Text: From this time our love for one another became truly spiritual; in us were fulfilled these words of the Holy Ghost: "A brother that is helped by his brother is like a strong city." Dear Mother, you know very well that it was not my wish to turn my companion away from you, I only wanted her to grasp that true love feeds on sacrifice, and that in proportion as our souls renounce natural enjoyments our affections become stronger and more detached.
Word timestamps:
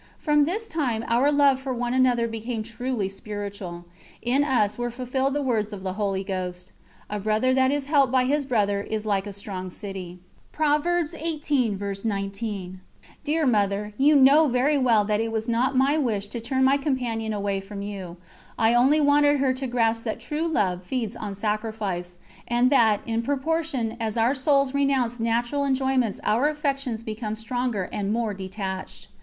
From 0.17 0.45
this 0.45 0.67
time 0.67 1.05
our 1.07 1.31
love 1.31 1.61
for 1.61 1.71
one 1.71 1.93
another 1.93 2.27
became 2.27 2.63
truly 2.63 3.07
spiritual; 3.07 3.85
in 4.23 4.43
us 4.43 4.75
were 4.75 4.89
fulfilled 4.89 5.35
these 5.35 5.43
words 5.43 5.73
of 5.73 5.83
the 5.83 5.93
Holy 5.93 6.23
Ghost: 6.23 6.71
"A 7.07 7.19
brother 7.19 7.53
that 7.53 7.71
is 7.71 7.85
helped 7.85 8.11
by 8.11 8.23
his 8.23 8.43
brother 8.43 8.81
is 8.81 9.05
like 9.05 9.27
a 9.27 9.31
strong 9.31 9.69
city." 9.69 10.17
Dear 10.83 11.05
Mother, 13.45 13.93
you 13.95 14.15
know 14.15 14.47
very 14.47 14.77
well 14.79 15.05
that 15.05 15.21
it 15.21 15.31
was 15.31 15.47
not 15.47 15.77
my 15.77 15.99
wish 15.99 16.27
to 16.29 16.41
turn 16.41 16.63
my 16.63 16.77
companion 16.77 17.31
away 17.31 17.61
from 17.61 17.83
you, 17.83 18.17
I 18.57 18.73
only 18.73 18.99
wanted 18.99 19.37
her 19.37 19.53
to 19.53 19.67
grasp 19.67 20.03
that 20.05 20.19
true 20.19 20.47
love 20.47 20.83
feeds 20.83 21.15
on 21.15 21.35
sacrifice, 21.35 22.17
and 22.47 22.71
that 22.71 23.01
in 23.05 23.21
proportion 23.21 23.97
as 23.99 24.17
our 24.17 24.33
souls 24.33 24.73
renounce 24.73 25.19
natural 25.19 25.63
enjoyments 25.63 26.19
our 26.23 26.49
affections 26.49 27.03
become 27.03 27.35
stronger 27.35 27.87
and 27.93 28.11
more 28.11 28.33
detached. 28.33 29.07